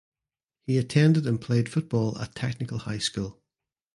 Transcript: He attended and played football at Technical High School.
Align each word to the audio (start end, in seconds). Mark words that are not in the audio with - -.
He 0.63 0.79
attended 0.79 1.27
and 1.27 1.39
played 1.39 1.69
football 1.69 2.17
at 2.17 2.33
Technical 2.33 2.79
High 2.79 2.97
School. 2.97 3.39